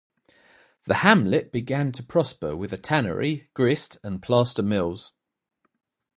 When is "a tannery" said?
2.73-3.51